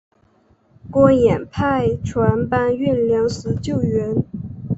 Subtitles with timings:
[0.89, 4.15] 郭衍派船搬运粮食救援。